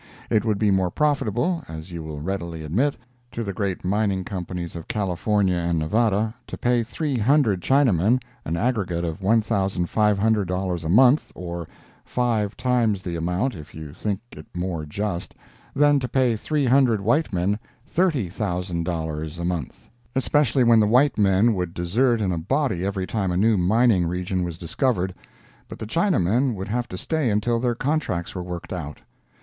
[0.31, 2.95] It would be more profitable, as you will readily admit,
[3.33, 9.03] to the great mining companies of California and Nevada to pay 300 Chinamen an aggregate
[9.05, 11.67] of $1,500 a month—or
[12.03, 17.59] five times the amount, if you think it more just—than to pay 300 white men
[17.93, 19.87] $30,000 a month.
[20.15, 24.07] Especially when the white men would desert in a body every time a new mining
[24.07, 25.13] region was discovered,
[25.69, 28.97] but the Chinamen would have to stay until their contracts were worked out.